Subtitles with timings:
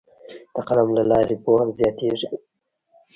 [0.53, 2.29] د قلم له لارې پوهه زیاتیږي.